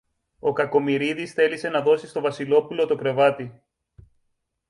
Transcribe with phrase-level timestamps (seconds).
[0.39, 3.61] Ο Κακομοιρίδης θέλησε να δώσει στο Βασιλόπουλο το κρεβάτι.